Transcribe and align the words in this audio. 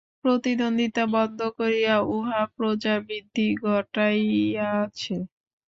প্রতিদ্বন্দ্বিতা 0.23 1.03
বন্ধ 1.15 1.39
করিয়া 1.57 1.95
উহা 2.11 2.41
প্রজাবৃদ্ধি 2.55 3.47
ঘটাইয়াছে। 3.63 5.15